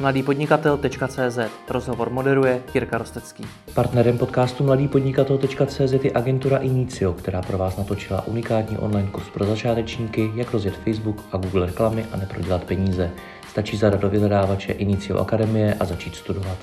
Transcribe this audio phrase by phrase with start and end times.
[0.00, 1.38] mladýpodnikatel.cz
[1.68, 3.44] Rozhovor moderuje Jirka Rostecký.
[3.74, 10.30] Partnerem podcastu mladýpodnikatel.cz je agentura Inicio, která pro vás natočila unikátní online kurz pro začátečníky,
[10.34, 13.10] jak rozjet Facebook a Google reklamy a neprodělat peníze.
[13.48, 16.58] Stačí zadat do vyhledávače Inicio Akademie a začít studovat.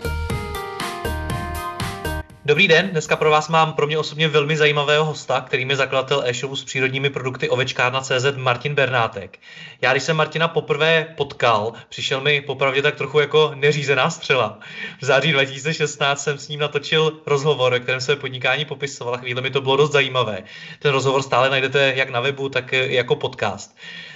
[2.48, 6.24] Dobrý den, dneska pro vás mám pro mě osobně velmi zajímavého hosta, kterým je zakladatel
[6.26, 9.40] e-shopu s přírodními produkty ovečkárna.cz Martin Bernátek.
[9.82, 14.60] Já když jsem Martina poprvé potkal, přišel mi popravdě tak trochu jako neřízená střela.
[15.02, 19.42] V září 2016 jsem s ním natočil rozhovor, ve kterém se podnikání popisoval a chvíli
[19.42, 20.44] mi to bylo dost zajímavé.
[20.80, 23.76] Ten rozhovor stále najdete jak na webu, tak jako podcast.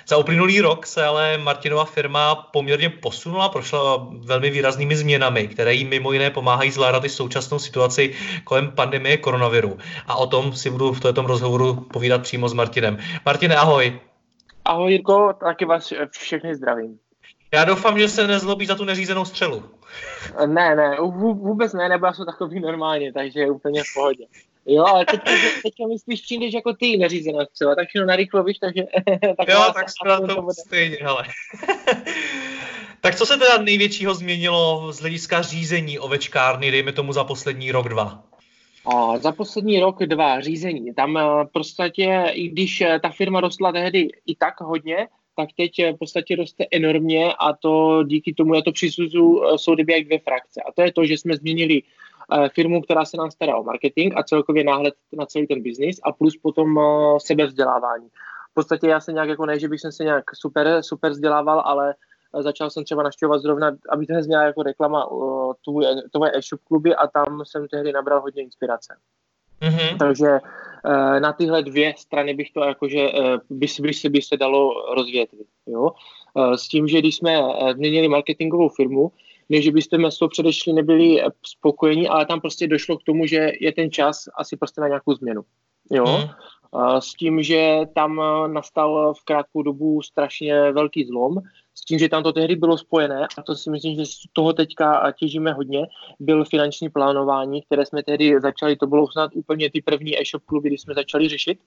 [0.10, 5.86] Za uplynulý rok se ale Martinova firma poměrně posunula, prošla velmi výraznými změnami, které jí
[5.86, 8.14] mimo jiné pomáhají zvládat i současnou situaci
[8.44, 9.78] kolem pandemie koronaviru.
[10.08, 12.98] A o tom si budu v tomto rozhovoru povídat přímo s Martinem.
[13.26, 14.00] Martine, ahoj.
[14.66, 17.00] Ahoj Jirko, taky vás všechny zdravím.
[17.54, 19.64] Já doufám, že se nezlobí za tu neřízenou střelu.
[20.46, 24.26] Ne, ne, vůbec ne, nebo já jsem takový normálně, takže je úplně v pohodě.
[24.66, 25.20] Jo, ale teď,
[25.64, 28.84] teďka mi spíš přijdeš jako ty neřízená střela, tak všechno narychlo, víš, takže...
[29.38, 31.24] tak jo, tak jsme to, to stejně, hele.
[33.02, 37.90] tak co se teda největšího změnilo z hlediska řízení ovečkárny, dejme tomu za poslední rok,
[37.90, 38.24] dva?
[38.86, 40.94] A za poslední rok, dva řízení.
[40.94, 45.80] Tam v podstatě, i když eh, ta firma rostla tehdy i tak hodně, tak teď
[45.80, 50.20] eh, v podstatě roste enormně a to díky tomu já to přisuzu jsou jak dvě
[50.20, 50.62] frakce.
[50.62, 51.82] A to je to, že jsme změnili
[52.56, 56.12] firmu, která se nám stará o marketing a celkově náhled na celý ten biznis a
[56.12, 58.08] plus potom eh, sebevzdělávání.
[58.52, 61.96] V podstatě já se nějak jako ne, že bych se nějak super, super vzdělával, ale
[62.36, 65.10] eh, začal jsem třeba naštěvovat zrovna, aby to měla jako reklama
[66.12, 68.96] tvoje e-shop kluby a tam jsem tehdy nabral hodně inspirace.
[69.62, 69.98] Mm-hmm.
[69.98, 70.40] Takže
[71.20, 73.10] na tyhle dvě strany bych to jakože
[73.50, 75.48] by, by, se, by se dalo rozvětvit.
[75.68, 75.92] Jo?
[76.56, 77.42] S tím, že když jsme
[77.74, 79.12] změnili marketingovou firmu,
[79.50, 83.52] než že byste s tou předešli nebyli spokojení, ale tam prostě došlo k tomu, že
[83.62, 85.42] je ten čas asi prostě na nějakou změnu.
[85.92, 86.06] Jo?
[86.06, 86.30] Hmm.
[87.00, 91.38] S tím, že tam nastal v krátkou dobu strašně velký zlom,
[91.80, 94.54] s tím, že tam to tehdy bylo spojené, a to si myslím, že z toho
[94.54, 95.88] teďka těžíme hodně,
[96.20, 100.70] byl finanční plánování, které jsme tehdy začali, to bylo snad úplně ty první e-shop kluby,
[100.70, 101.60] kdy jsme začali řešit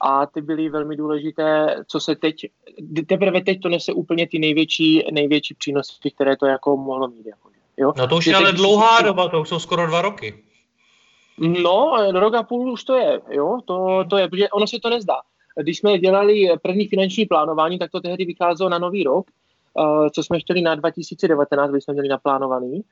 [0.00, 2.46] a ty byly velmi důležité, co se teď,
[3.08, 7.26] teprve teď to nese úplně ty největší, největší přínosy, které to jako mohlo mít.
[7.26, 7.92] Jako, jo?
[7.98, 10.44] No to už je ale dlouhá doba, to už jsou skoro dva roky.
[11.38, 14.90] No, rok a půl už to je, jo, to, to je, protože ono se to
[14.90, 15.14] nezdá.
[15.62, 19.26] Když jsme dělali první finanční plánování, tak to tehdy vycházelo na nový rok,
[20.14, 22.84] co jsme chtěli na 2019, když jsme měli naplánovaný.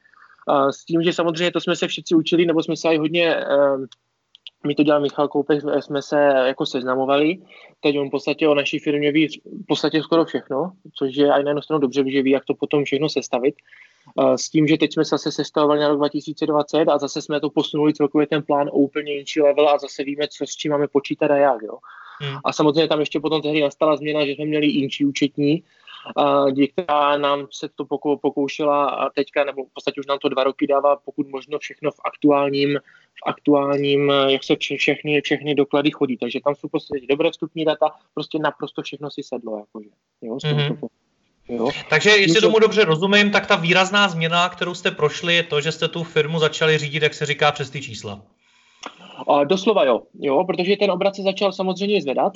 [0.49, 3.37] Uh, s tím, že samozřejmě to jsme se všichni učili, nebo jsme se aj hodně
[3.37, 3.85] uh,
[4.67, 7.39] my to dělal Michal Koupek, jsme se jako seznamovali,
[7.81, 11.45] teď on v podstatě o naší firmě ví v podstatě skoro všechno, což je aj
[11.45, 13.55] na jednu stranu dobře, že ví, jak to potom všechno sestavit.
[14.37, 17.51] S tím, že teď jsme se zase sestavovali na rok 2020 a zase jsme to
[17.51, 20.89] posunuli celkově ten plán o úplně jiný level a zase víme, co s čím máme
[20.89, 21.63] počítat a jak.
[21.63, 21.79] Jo.
[22.21, 22.39] Hmm.
[22.45, 25.63] A samozřejmě tam ještě potom tehdy nastala změna, že jsme měli inčí účetní,
[26.73, 27.85] která nám se to
[28.17, 31.91] pokoušela a teďka, nebo v podstatě už nám to dva roky dává, pokud možno všechno
[31.91, 32.79] v aktuálním,
[33.25, 36.17] v aktuálním, jak se všechny, všechny doklady chodí.
[36.17, 39.59] Takže tam jsou prostě dobré vstupní data, prostě naprosto všechno si sedlo.
[39.59, 39.89] Jakože,
[40.23, 40.89] jo, mm-hmm.
[41.49, 41.71] Jo.
[41.91, 45.73] Takže jestli tomu dobře rozumím, tak ta výrazná změna, kterou jste prošli, je to, že
[45.73, 48.23] jste tu firmu začali řídit, jak se říká, přes ty čísla.
[49.29, 52.33] A doslova jo, jo, protože ten obrat se začal samozřejmě zvedat,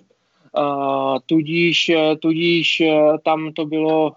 [1.27, 2.83] tudíž, tudíž
[3.25, 4.13] tam to bylo,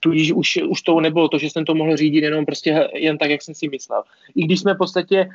[0.00, 3.30] tudíž už, už to nebylo to, že jsem to mohl řídit jenom prostě jen tak,
[3.30, 4.02] jak jsem si myslel.
[4.36, 5.28] I když jsme v podstatě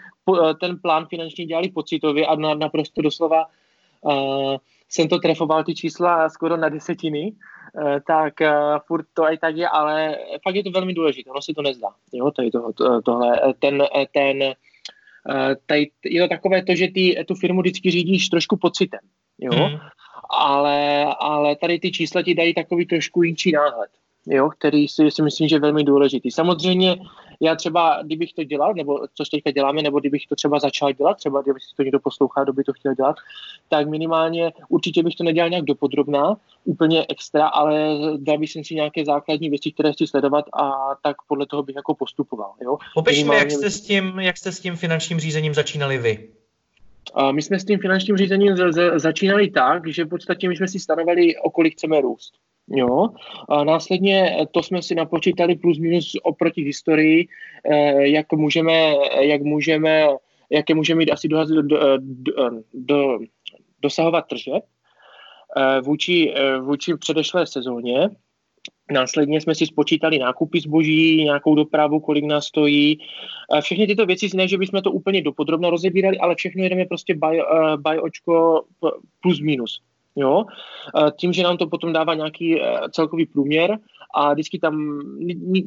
[0.59, 3.45] ten plán finanční dělali pocitově a naprosto doslova
[4.89, 7.33] jsem to trefoval ty čísla skoro na desetiny,
[8.07, 8.33] tak
[8.87, 11.87] furt to i tak je, ale fakt je to velmi důležité, ono se to nezdá.
[12.13, 14.53] Jo, to, to, tohle, ten, ten,
[15.65, 18.99] tady je to takové to, že ty, tu firmu vždycky řídíš trošku pocitem
[19.39, 19.77] jo, mm.
[20.29, 23.89] ale, ale tady ty čísla ti dají takový trošku jinčí náhled,
[24.27, 26.31] jo, který si, si myslím, že je velmi důležitý.
[26.31, 26.97] Samozřejmě
[27.41, 31.17] já třeba, kdybych to dělal, nebo co teďka děláme, nebo kdybych to třeba začal dělat,
[31.17, 33.15] třeba kdyby si to někdo poslouchá, kdo by to chtěl dělat,
[33.69, 39.05] tak minimálně určitě bych to nedělal nějak dopodrobná, úplně extra, ale dal bych si nějaké
[39.05, 42.53] základní věci, které chci sledovat a tak podle toho bych jako postupoval.
[42.61, 42.77] Jo?
[42.93, 46.29] Popiš mi, jak jste, s tím, jak jste s tím finančním řízením začínali vy.
[47.31, 48.55] My jsme s tím finančním řízením
[48.95, 52.33] začínali tak, že v podstatě my jsme si stanovali, o kolik chceme růst.
[52.67, 53.09] Jo.
[53.49, 57.27] A následně to jsme si napočítali plus minus oproti historii,
[57.71, 60.07] eh, jak můžeme, jak můžeme,
[60.49, 61.61] jaké můžeme mít asi do, do,
[61.97, 63.19] do, do,
[63.81, 64.63] dosahovat tržeb
[65.57, 68.09] eh, vůči, eh, vůči předešlé sezóně.
[68.91, 72.99] Následně jsme si spočítali nákupy zboží, nějakou dopravu, kolik nás stojí.
[73.61, 77.41] Všechny tyto věci, ne, že bychom to úplně dopodrobno rozebírali, ale všechno jedeme prostě by,
[77.77, 78.63] by očko
[79.21, 79.81] plus minus.
[80.15, 80.45] Jo?
[81.17, 82.61] Tím, že nám to potom dává nějaký
[82.91, 83.77] celkový průměr
[84.13, 85.01] a vždycky tam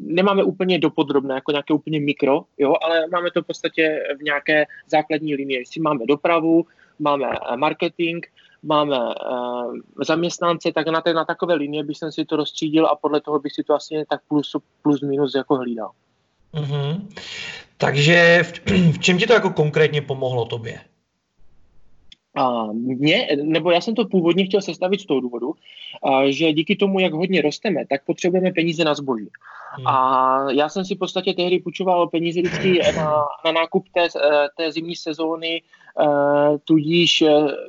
[0.00, 2.75] nemáme úplně dopodrobné, jako nějaké úplně mikro, jo?
[2.82, 5.59] ale máme to v podstatě v nějaké základní linii.
[5.59, 6.67] Jestli máme dopravu,
[6.99, 7.26] máme
[7.56, 8.26] marketing,
[8.62, 9.75] máme uh,
[10.06, 13.52] zaměstnance, tak na, té, na takové linie bych si to rozstřídil a podle toho bych
[13.52, 15.90] si to asi tak plus, plus minus jako hlídal.
[16.55, 17.08] Mm-hmm.
[17.76, 18.60] Takže v,
[18.93, 20.81] v čem ti to jako konkrétně pomohlo tobě?
[22.38, 25.55] A mě, nebo já jsem to původně chtěl sestavit z toho důvodu,
[26.02, 29.29] a, že díky tomu, jak hodně rosteme, tak potřebujeme peníze na zboží.
[29.73, 29.87] Hmm.
[29.87, 34.08] A já jsem si v podstatě tehdy půjčoval peníze vždycky na, na nákup té,
[34.56, 35.62] té zimní sezóny,
[36.00, 37.25] Uh, tudíž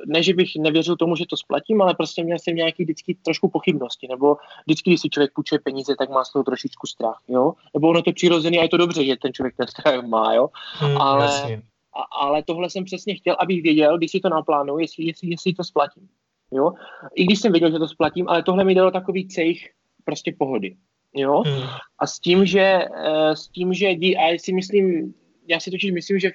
[0.06, 3.48] ne, že bych nevěřil tomu, že to splatím, ale prostě měl jsem nějaký vždycky trošku
[3.48, 4.36] pochybnosti, nebo
[4.66, 7.52] vždycky, když si člověk půjčuje peníze, tak má z toho trošičku strach, jo?
[7.74, 10.48] Nebo ono to přirozený a je to dobře, že ten člověk ten strach má, jo?
[10.78, 14.78] Hmm, ale, jasně a, ale tohle jsem přesně chtěl, abych věděl, když si to naplánuju,
[14.78, 16.08] jestli, jestli, jestli to splatím.
[16.52, 16.72] Jo?
[17.14, 19.58] I když jsem věděl, že to splatím, ale tohle mi dalo takový cejch
[20.04, 20.76] prostě pohody.
[21.14, 21.42] Jo?
[21.46, 21.62] Hmm.
[21.98, 25.14] A s tím, že, eh, s tím, že a si myslím,
[25.48, 26.30] já si totiž myslím, že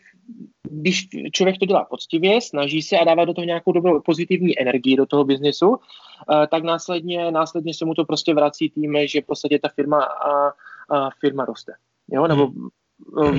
[0.69, 4.96] když člověk to dělá poctivě, snaží se a dává do toho nějakou dobrou pozitivní energii
[4.96, 9.60] do toho biznesu, eh, tak následně, následně se mu to prostě vrací tím, že prostě
[9.60, 10.48] ta firma, a,
[10.96, 11.74] a firma roste.
[12.12, 12.28] Jo?
[12.28, 12.69] Nebo hmm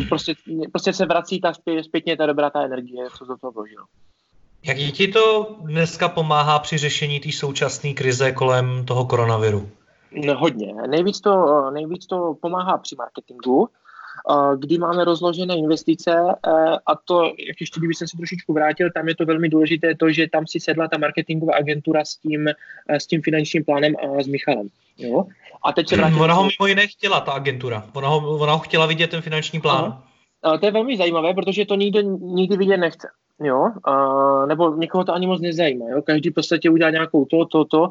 [0.08, 0.35] prostě,
[0.73, 3.85] prostě se vrací ta zpětně ta dobrá ta energie, co do toho vložil.
[4.62, 9.69] Jak ti to dneska pomáhá při řešení té současné krize kolem toho koronaviru?
[10.12, 10.75] No, hodně.
[10.87, 13.69] Nejvíc to, nejvíc to pomáhá při marketingu,
[14.58, 16.17] kdy máme rozložené investice
[16.87, 20.11] a to, jak ještě kdyby jsem se trošičku vrátil, tam je to velmi důležité to,
[20.11, 22.49] že tam si sedla ta marketingová agentura s tím,
[22.88, 24.69] s tím finančním plánem a s Michalem.
[24.98, 25.25] Jo?
[25.62, 26.20] A teď se vrátím...
[26.20, 27.84] Ona ho mimo jiné chtěla, ta agentura.
[27.94, 30.02] Ona ho, ona ho chtěla vidět, ten finanční plán.
[30.43, 33.08] A to je velmi zajímavé, protože to nikdo nikdy vidět nechce.
[33.40, 33.70] Jo?
[33.84, 35.87] A, nebo někoho to ani moc nezajímá.
[35.88, 36.02] Jo?
[36.02, 37.90] Každý v podstatě udělá nějakou to, to, to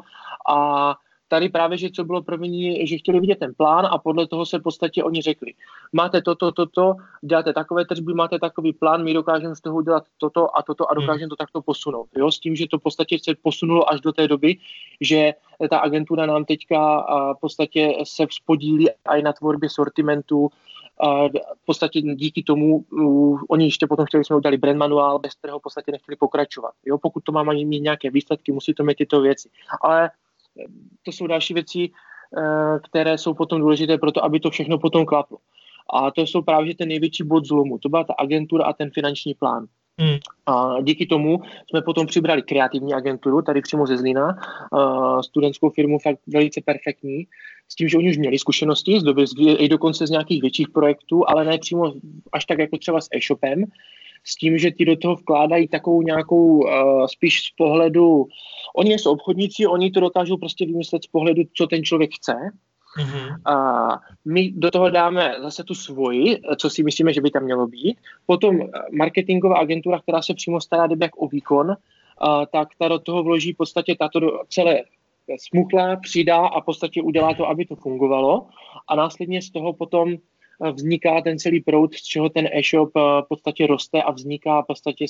[0.50, 0.94] a
[1.28, 4.58] tady právě, že co bylo mě, že chtěli vidět ten plán a podle toho se
[4.58, 5.54] v podstatě oni řekli,
[5.92, 10.58] máte toto, toto, děláte takové tržby, máte takový plán, my dokážeme z toho udělat toto
[10.58, 11.02] a toto a hmm.
[11.02, 12.08] dokážeme to takto posunout.
[12.16, 12.30] Jo?
[12.30, 14.56] S tím, že to v podstatě se posunulo až do té doby,
[15.00, 15.32] že
[15.70, 17.06] ta agentura nám teďka
[17.36, 20.50] v podstatě se spodílí i na tvorbě sortimentu,
[21.00, 25.34] a v podstatě díky tomu uh, oni ještě potom chtěli, jsme udělali brand manuál, bez
[25.34, 26.72] kterého v podstatě nechtěli pokračovat.
[26.86, 26.98] Jo?
[26.98, 29.48] Pokud to má mít nějaké výsledky, musí to mít tyto věci.
[29.82, 30.10] Ale
[31.02, 31.90] to jsou další věci,
[32.38, 35.38] eh, které jsou potom důležité pro to, aby to všechno potom klaplo.
[35.92, 37.78] A to jsou právě ten největší bod zlomu.
[37.78, 39.66] To byla ta agentura a ten finanční plán.
[39.98, 40.18] Hmm.
[40.46, 44.36] A díky tomu jsme potom přibrali kreativní agenturu, tady přímo ze Zlína,
[44.72, 47.26] uh, studentskou firmu, fakt velice perfektní,
[47.68, 49.24] s tím, že oni už měli zkušenosti, z doby,
[49.58, 51.92] i dokonce z nějakých větších projektů, ale ne přímo
[52.32, 53.64] až tak jako třeba s e-shopem,
[54.26, 58.26] s tím, že ti do toho vkládají takovou nějakou uh, spíš z pohledu,
[58.76, 62.34] oni jsou obchodníci, oni to dokážou prostě vymyslet z pohledu, co ten člověk chce.
[62.98, 63.52] Mm-hmm.
[63.52, 63.88] A
[64.24, 67.98] my do toho dáme zase tu svoji, co si myslíme, že by tam mělo být.
[68.26, 71.76] Potom eh, marketingová agentura, která se přímo stará jak o výkon,
[72.18, 74.82] a, tak ta do toho vloží v podstatě tato celé
[75.38, 78.46] smuchle, přidá a v podstatě udělá to, aby to fungovalo.
[78.88, 80.16] A následně z toho potom
[80.72, 84.66] vzniká ten celý proud, z čeho ten e-shop eh, v podstatě roste a vzniká v
[84.66, 85.06] podstatě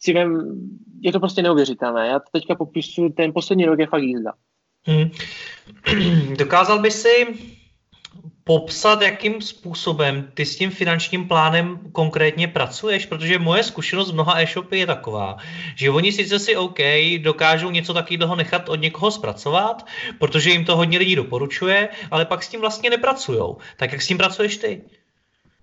[0.00, 0.60] si vem,
[1.00, 2.06] je to prostě neuvěřitelné.
[2.06, 4.32] Já teďka popisuju, ten poslední rok je fakt jízda.
[4.82, 5.10] Hmm.
[6.36, 7.26] Dokázal by si
[8.44, 14.40] popsat, jakým způsobem ty s tím finančním plánem konkrétně pracuješ, protože moje zkušenost z mnoha
[14.40, 15.36] e-shopy je taková,
[15.76, 16.78] že oni sice si OK,
[17.18, 19.86] dokážou něco takového nechat od někoho zpracovat,
[20.18, 23.56] protože jim to hodně lidí doporučuje, ale pak s tím vlastně nepracujou.
[23.76, 24.82] Tak jak s tím pracuješ ty?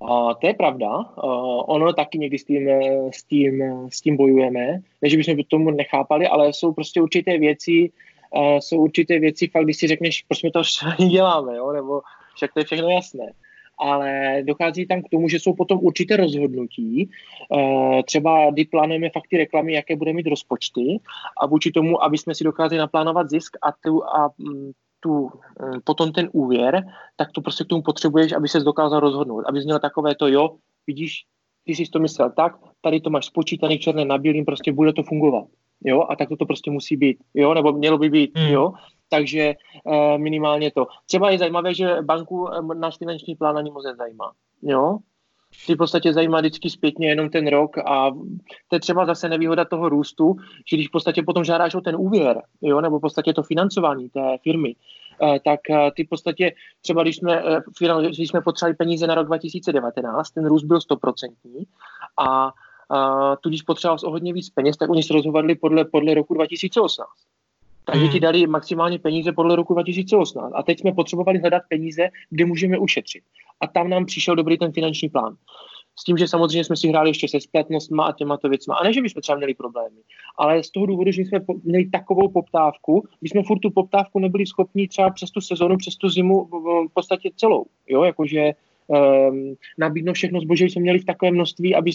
[0.01, 0.87] A to je pravda.
[0.97, 2.69] Uh, ono taky někdy s tím,
[3.11, 4.81] s, tím, s tím bojujeme.
[5.01, 7.91] Ne, že bychom tomu nechápali, ale jsou prostě určité věci,
[8.35, 10.61] uh, jsou určité věci, fakt když si řekneš, proč my to
[11.09, 11.71] děláme, jo?
[11.71, 12.01] nebo
[12.39, 13.33] však to je všechno jasné.
[13.79, 19.27] Ale dochází tam k tomu, že jsou potom určité rozhodnutí, eh, třeba kdy plánujeme fakt
[19.29, 20.99] ty reklamy, jaké bude mít rozpočty
[21.41, 25.79] a vůči tomu, aby jsme si dokázali naplánovat zisk a tu, a mm, tu, mm,
[25.83, 26.83] potom ten úvěr,
[27.15, 29.43] tak to prostě k tomu potřebuješ, aby se dokázal rozhodnout.
[29.47, 30.55] Aby měl takové to, jo,
[30.87, 31.23] vidíš,
[31.63, 35.03] ty jsi to myslel tak, tady to máš spočítaný černé na bílým, prostě bude to
[35.03, 35.45] fungovat.
[35.85, 38.53] Jo, a tak to, to prostě musí být, jo, nebo mělo by být, hmm.
[38.53, 38.73] jo
[39.09, 40.87] takže eh, minimálně to.
[41.05, 44.31] Třeba je zajímavé, že banku eh, náš finanční plán ani moc nezajímá.
[44.61, 44.97] Jo?
[45.67, 48.11] Ty v podstatě zajímá vždycky zpětně jenom ten rok a
[48.67, 50.35] to je třeba zase nevýhoda toho růstu,
[50.69, 54.09] že když v podstatě potom žádáš o ten úvěr, jo, nebo v podstatě to financování
[54.09, 54.75] té firmy,
[55.45, 55.59] tak
[55.95, 56.51] ty v podstatě
[56.81, 57.43] třeba když jsme,
[58.07, 61.33] když jsme potřebovali peníze na rok 2019, ten růst byl 100%
[62.19, 62.51] a
[63.41, 67.07] tudíž potřeboval o hodně víc peněz, tak oni se rozhodli podle, podle roku 2018.
[67.91, 68.19] Takže ti hmm.
[68.19, 70.51] dali maximálně peníze podle roku 2018.
[70.55, 73.23] A teď jsme potřebovali hledat peníze, kde můžeme ušetřit.
[73.61, 75.35] A tam nám přišel dobrý ten finanční plán.
[75.99, 78.75] S tím, že samozřejmě jsme si hráli ještě se splatnostma a těmato věcma.
[78.75, 79.97] A ne, že bychom třeba měli problémy,
[80.37, 84.45] ale z toho důvodu, že jsme měli takovou poptávku, my jsme furt tu poptávku nebyli
[84.45, 86.45] schopni třeba přes tu sezonu, přes tu zimu
[86.89, 87.65] v podstatě celou.
[87.87, 88.51] Jo, jakože
[88.87, 91.91] um, nabídnout všechno zboží jsme měli v takovém množství, aby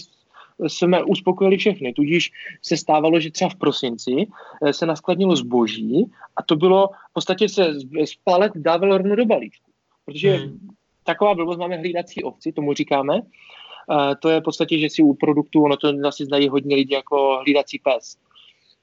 [0.67, 1.93] jsme uspokojili všechny.
[1.93, 2.31] Tudíž
[2.61, 4.27] se stávalo, že třeba v prosinci
[4.65, 7.73] eh, se naskladnilo zboží a to bylo, v podstatě se
[8.05, 9.71] z palet dávalo rovno do balíčku.
[10.05, 10.69] Protože hmm.
[11.03, 13.21] taková blbost máme hlídací ovci, tomu říkáme.
[13.87, 16.93] Uh, to je v podstatě, že si u produktu, ono to asi znají hodně lidí
[16.93, 18.17] jako hlídací pes.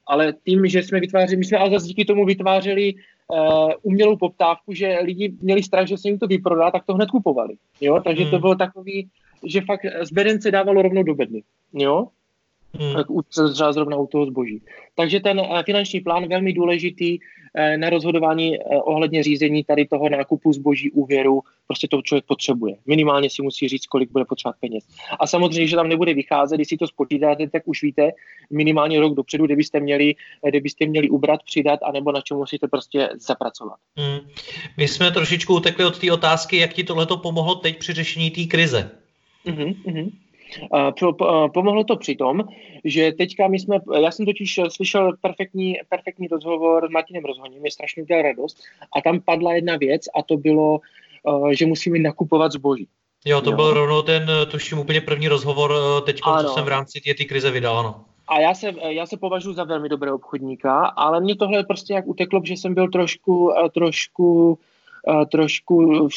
[0.07, 4.73] Ale tím, že jsme vytvářeli, my jsme ale zase díky tomu vytvářeli uh, umělou poptávku,
[4.73, 7.55] že lidi měli strach, že se jim to vyprodá, tak to hned kupovali.
[7.81, 8.01] Jo?
[8.03, 8.31] Takže hmm.
[8.31, 9.09] to bylo takový,
[9.47, 11.43] že fakt z bedence dávalo rovnou do bedny.
[11.73, 12.07] Jo?
[12.79, 12.95] Hmm.
[13.53, 14.61] třeba zrovna u toho zboží.
[14.95, 17.19] Takže ten eh, finanční plán velmi důležitý
[17.55, 22.75] eh, na rozhodování eh, ohledně řízení tady toho nákupu zboží, úvěru, prostě to člověk potřebuje.
[22.85, 24.83] Minimálně si musí říct, kolik bude potřebovat peněz.
[25.19, 28.11] A samozřejmě, že tam nebude vycházet, když si to spočítáte, tak už víte
[28.51, 30.15] minimálně rok dopředu, kde byste měli,
[30.49, 33.75] kde byste měli ubrat, přidat, anebo na čem musíte prostě zapracovat.
[33.97, 34.19] Hmm.
[34.77, 38.43] My jsme trošičku utekli od té otázky, jak ti tohle pomohlo teď při řešení té
[38.43, 39.02] krize.
[39.45, 40.11] Uh-huh.
[40.71, 42.43] Uh, pomohlo to při tom,
[42.83, 47.71] že teďka my jsme, já jsem totiž slyšel perfektní, perfektní rozhovor s Martinem Rozhoním, mě
[47.71, 48.57] strašně udělal radost
[48.97, 50.79] a tam padla jedna věc a to bylo,
[51.23, 52.87] uh, že musíme nakupovat zboží.
[53.25, 53.55] Jo, to jo.
[53.55, 57.51] byl rovnou ten, tuším, úplně první rozhovor uh, teď, co jsem v rámci té krize
[57.51, 57.95] vydal, ano.
[58.27, 62.07] A já se, já se považuji za velmi dobrého obchodníka, ale mě tohle prostě jak
[62.07, 64.59] uteklo, že jsem byl trošku, trošku
[65.31, 66.07] trošku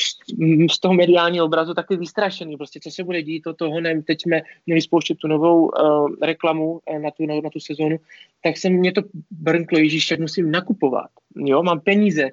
[0.70, 2.56] z toho mediálního obrazu taky vystrašený.
[2.56, 4.02] Prostě co se bude dít, to toho ne.
[4.02, 7.96] Teď jsme měli spouštět tu novou uh, reklamu uh, na, tu, na, na tu sezonu,
[8.42, 11.10] tak se mě to brnklo, ježíš, jak musím nakupovat.
[11.36, 12.30] Jo, mám peníze.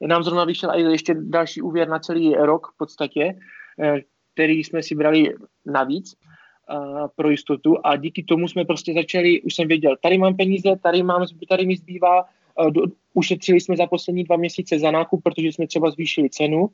[0.00, 3.34] Nám zrovna vyšel i ještě další úvěr na celý rok v podstatě,
[3.76, 3.98] uh,
[4.34, 5.34] který jsme si brali
[5.66, 6.14] navíc
[7.16, 11.02] pro jistotu a díky tomu jsme prostě začali, už jsem věděl, tady mám peníze, tady,
[11.02, 12.24] mám, tady mi zbývá
[13.14, 16.70] ušetřili jsme za poslední dva měsíce za nákup, protože jsme třeba zvýšili cenu,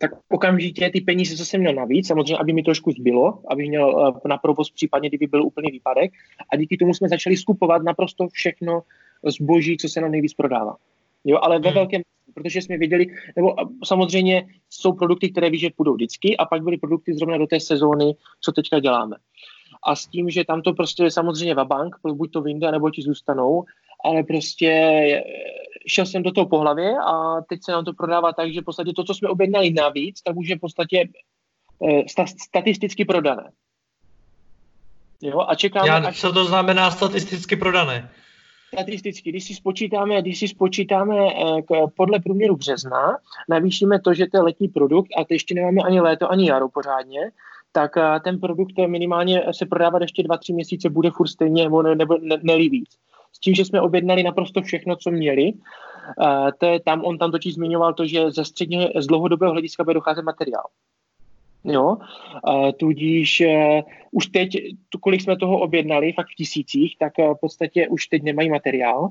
[0.00, 4.14] tak okamžitě ty peníze, co jsem měl navíc, samozřejmě, aby mi trošku zbylo, aby měl
[4.24, 6.12] eh, na provoz případně, kdyby byl úplný výpadek.
[6.52, 8.82] A díky tomu jsme začali skupovat naprosto všechno
[9.24, 10.76] zboží, co se nám nejvíc prodává.
[11.24, 11.74] Jo, ale ve hmm.
[11.74, 12.02] velkém,
[12.34, 16.76] protože jsme věděli, nebo samozřejmě jsou produkty, které víš, že půjdou vždycky, a pak byly
[16.76, 19.16] produkty zrovna do té sezóny, co teďka děláme.
[19.86, 23.64] A s tím, že tam to prostě samozřejmě vabank, buď to vyjde, nebo ti zůstanou,
[24.04, 24.70] ale prostě
[25.86, 28.64] šel jsem do toho po hlavě a teď se nám to prodává tak, že v
[28.64, 31.08] podstatě to, co jsme objednali navíc, tak už je v podstatě
[31.88, 32.02] eh,
[32.38, 33.50] statisticky prodané.
[35.22, 36.20] Jo, a čekáme, Já, až...
[36.20, 38.10] Co to znamená statisticky prodané?
[38.74, 44.26] Statisticky, když si spočítáme, když si spočítáme eh, k, podle průměru března, navýšíme to, že
[44.26, 47.20] to je letní produkt a to ještě nemáme ani léto, ani jaro pořádně,
[47.72, 51.94] tak eh, ten produkt minimálně se prodávat ještě 2-3 měsíce bude furt stejně nebo, ne,
[51.94, 52.98] nebo ne, nelí víc
[53.36, 55.52] s tím, že jsme objednali naprosto všechno, co měli.
[55.52, 59.84] Uh, to je tam, on tam totiž zmiňoval to, že ze středně, z dlouhodobého hlediska
[59.84, 60.64] bude docházet materiál.
[61.64, 61.96] Jo,
[62.48, 64.56] uh, tudíž uh, už teď,
[65.00, 69.10] kolik jsme toho objednali, fakt v tisících, tak uh, v podstatě už teď nemají materiál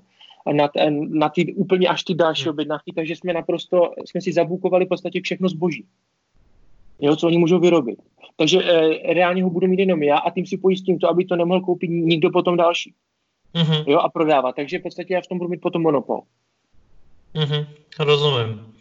[0.53, 0.69] na,
[1.09, 2.49] na ty úplně až ty další hmm.
[2.49, 5.85] objednávky, takže jsme naprosto, jsme si zabukovali v podstatě všechno zboží.
[6.99, 7.99] Jo, co oni můžou vyrobit.
[8.37, 11.35] Takže e, reálně ho budu mít jenom já a tím si pojistím to, aby to
[11.35, 12.93] nemohl koupit nikdo potom další
[13.55, 13.83] mm-hmm.
[13.87, 14.55] jo, a prodávat.
[14.55, 16.21] Takže v podstatě já v tom budu mít potom monopol.
[17.35, 17.67] Mm-hmm.
[17.99, 18.73] Rozumím.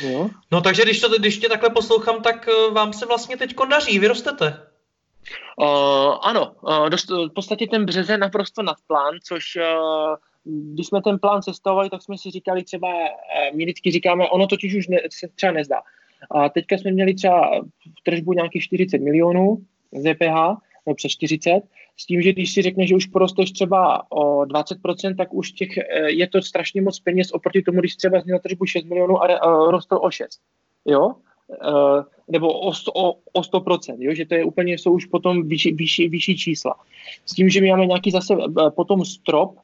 [0.00, 0.30] Jo.
[0.52, 3.98] No takže když, to, když tě takhle poslouchám, tak eh, vám se vlastně teď daří,
[3.98, 4.60] vyrostete.
[5.60, 11.02] Uh, ano, uh, dost, v podstatě ten březen naprosto nad plán, což uh, když jsme
[11.02, 12.88] ten plán sestavovali, tak jsme si říkali třeba,
[13.54, 15.76] my vždycky říkáme, ono totiž už ne, se třeba nezdá.
[16.30, 17.60] A teďka jsme měli třeba
[18.00, 19.56] v tržbu nějakých 40 milionů
[19.92, 21.60] ZPH, no přes 40,
[22.00, 25.78] s tím, že když si řekne, že už porosteš třeba o 20%, tak už těch,
[25.78, 29.26] eh, je to strašně moc peněz oproti tomu, když třeba měl tržbu 6 milionů a,
[29.26, 30.40] a rostl o 6.
[30.84, 31.14] Jo?
[31.64, 34.14] Uh, nebo o, 100, o, o 100%, jo?
[34.14, 36.74] že to je úplně, jsou už potom vyšší, vyšší, vyšší čísla.
[37.26, 38.36] S tím, že my máme nějaký zase
[38.76, 39.56] potom strop,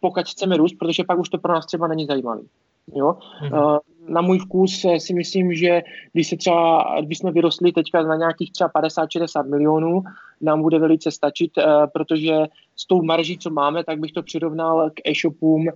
[0.00, 2.48] pokud chceme růst, protože pak už to pro nás třeba není zajímavý.
[2.94, 3.18] Jo?
[3.42, 3.78] Mm-hmm.
[4.08, 8.52] Na můj vkus si myslím, že když se třeba, když jsme vyrostli teďka na nějakých
[8.52, 10.02] třeba 50-60 milionů,
[10.40, 12.36] nám bude velice stačit, uh, protože
[12.76, 15.66] s tou marží, co máme, tak bych to přirovnal k e-shopům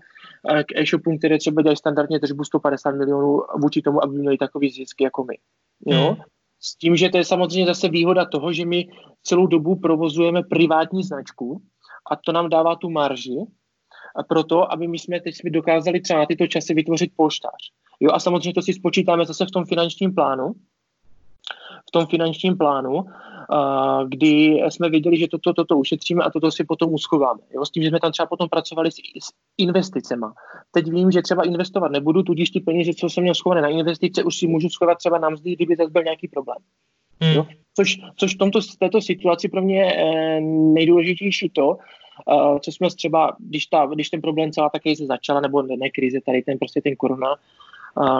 [0.42, 5.04] k e-shopům, které třeba dělají standardně tržbu 150 milionů vůči tomu, aby měli takový zisky
[5.04, 5.38] jako my.
[5.86, 6.06] Jo?
[6.06, 6.16] Hmm.
[6.60, 8.88] S tím, že to je samozřejmě zase výhoda toho, že my
[9.22, 11.62] celou dobu provozujeme privátní značku
[12.10, 13.46] a to nám dává tu marži
[14.16, 17.70] a proto, aby my jsme teď jsme dokázali třeba na tyto časy vytvořit polštář.
[18.00, 20.52] Jo, a samozřejmě to si spočítáme zase v tom finančním plánu,
[21.90, 23.04] v tom finančním plánu,
[24.08, 27.40] kdy jsme viděli, že toto, toto ušetříme a toto si potom uschováme.
[27.54, 27.64] Jo?
[27.64, 30.32] S tím, že jsme tam třeba potom pracovali s, s investicema.
[30.70, 34.24] Teď vím, že třeba investovat nebudu, tudíž ty peníze, co jsem měl schované na investice,
[34.24, 36.58] už si můžu schovat třeba na mzdy, kdyby zase byl nějaký problém.
[37.20, 37.32] Hmm.
[37.32, 37.46] Jo?
[37.76, 40.40] Což, což v tomto, této situaci pro mě je eh,
[40.74, 41.76] nejdůležitější to,
[42.28, 45.76] Uh, co jsme třeba, když, ta, když ten problém celá také se začala, nebo ne,
[45.76, 47.36] ne krize, tady ten prostě ten korona,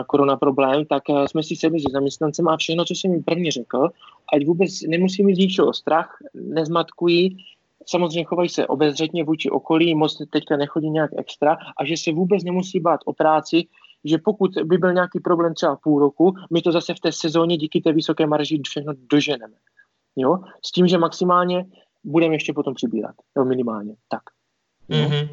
[0.07, 3.51] korona problém, tak eh, jsme si sedli se zaměstnancem a všechno, co jsem jim prvně
[3.51, 3.89] řekl,
[4.33, 7.37] ať vůbec nemusí mít ničeho strach, nezmatkují,
[7.85, 12.43] samozřejmě chovají se obezřetně vůči okolí, moc teďka nechodí nějak extra a že se vůbec
[12.43, 13.63] nemusí bát o práci,
[14.03, 17.57] že pokud by byl nějaký problém třeba půl roku, my to zase v té sezóně
[17.57, 19.53] díky té vysoké marži všechno doženeme.
[20.15, 20.37] Jo?
[20.65, 21.65] S tím, že maximálně
[22.03, 23.15] budeme ještě potom přibírat.
[23.37, 23.95] Jo, minimálně.
[24.09, 24.21] Tak.
[24.91, 25.29] Mm-hmm.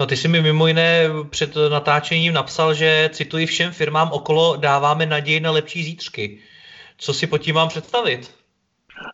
[0.00, 5.06] No ty jsi mi mimo jiné před natáčením napsal, že cituji všem firmám okolo dáváme
[5.06, 6.38] naději na lepší zítřky.
[6.98, 8.34] Co si pod tím mám představit?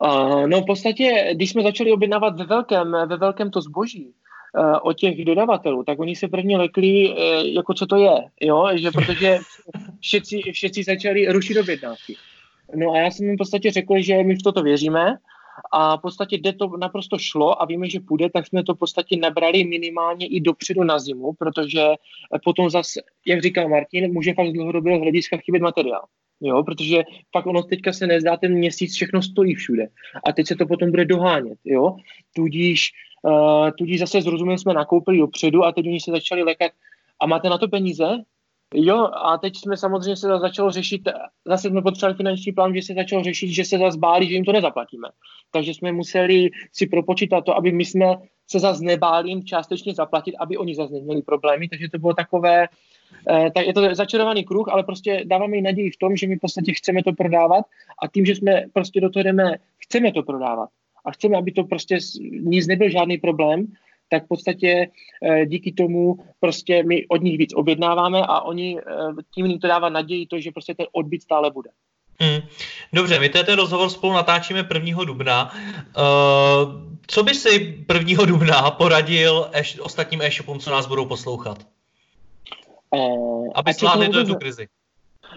[0.01, 4.79] Uh, no v podstatě, když jsme začali objednávat ve velkém, ve velkém to zboží, uh,
[4.83, 8.91] od těch dodavatelů, tak oni se prvně lekli, uh, jako co to je, jo, že
[8.91, 9.39] protože
[10.01, 12.17] všetci, všetci začali rušit objednávky.
[12.75, 15.17] No a já jsem jim v podstatě řekl, že my v toto věříme
[15.73, 18.79] a v podstatě kde to naprosto šlo a víme, že půjde, tak jsme to v
[18.79, 21.83] podstatě nabrali minimálně i dopředu na zimu, protože
[22.45, 26.05] potom zase, jak říkal Martin, může fakt z dlouhodobého hlediska chybět materiál.
[26.41, 29.89] Jo, protože pak ono teďka se nezdá, ten měsíc všechno stojí všude.
[30.29, 31.59] A teď se to potom bude dohánět.
[31.65, 31.97] Jo?
[32.37, 32.93] Tudíž,
[33.23, 36.73] uh, tudíž zase zrozumím, jsme nakoupili dopředu a teď oni se začali lekat.
[37.21, 38.05] A máte na to peníze?
[38.77, 41.09] Jo, a teď jsme samozřejmě se začalo řešit,
[41.45, 44.45] zase jsme potřebovali finanční plán, že se začalo řešit, že se zase báli, že jim
[44.45, 45.09] to nezaplatíme.
[45.51, 48.07] Takže jsme museli si propočítat to, aby my jsme
[48.47, 52.69] se zase nebáli jim částečně zaplatit, aby oni zase neměli problémy, takže to bylo takové,
[53.31, 56.37] eh, tak je to začarovaný kruh, ale prostě dáváme jim naději v tom, že my
[56.37, 57.65] v podstatě chceme to prodávat
[58.03, 60.69] a tím, že jsme prostě do toho jdeme, chceme to prodávat
[61.05, 61.99] a chceme, aby to prostě
[62.41, 63.67] nic nebyl žádný problém,
[64.09, 64.87] tak v podstatě
[65.23, 68.83] eh, díky tomu prostě my od nich víc objednáváme a oni eh,
[69.35, 71.71] tím jim to dává naději to, že prostě ten odbyt stále bude.
[72.21, 72.41] Hmm.
[72.93, 75.05] Dobře, my ten rozhovor spolu natáčíme 1.
[75.05, 75.55] dubna.
[75.55, 76.73] Uh,
[77.07, 78.25] co by si 1.
[78.25, 81.67] dubna poradil eš, ostatním e-shopům, co nás budou poslouchat?
[82.91, 84.67] Uh, Aby zvládli to tu krizi.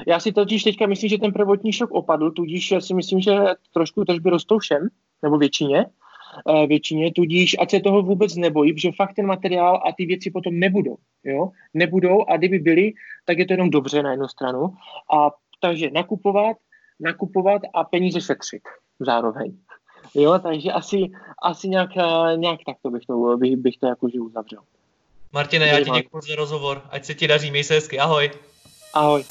[0.08, 3.32] Já si totiž teďka myslím, že ten prvotní šok opadl, tudíž já si myslím, že
[3.74, 4.88] trošku tržby rostou všem,
[5.24, 5.80] nebo většině.
[5.80, 5.86] Eh,
[6.68, 10.60] většině, tudíž ať se toho vůbec nebojí, protože fakt ten materiál a ty věci potom
[10.60, 10.96] nebudou.
[11.24, 11.50] Jo?
[11.74, 12.94] Nebudou a kdyby byly,
[13.26, 14.74] tak je to jenom dobře na jednu stranu.
[15.14, 16.58] A takže nakupovat,
[17.00, 18.62] nakupovat a peníze šetřit
[19.00, 19.58] zároveň.
[20.16, 20.98] Jo, takže asi,
[21.44, 24.60] asi nějak, eh, nějak takto bych to, bych, bych to jako uzavřel.
[25.34, 26.82] Martine, já ti děkuji za rozhovor.
[26.90, 28.00] Ať se ti daří, měj se hezky.
[28.00, 28.32] Ahoj.
[28.94, 29.24] Ahoj.